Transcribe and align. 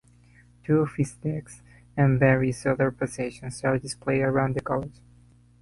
Two 0.63 0.79
of 0.79 0.95
his 0.95 1.13
desks 1.13 1.61
and 1.95 2.17
various 2.19 2.65
other 2.65 2.89
possessions 2.89 3.63
are 3.63 3.77
displayed 3.77 4.21
around 4.21 4.55
the 4.55 4.59
college. 4.61 4.99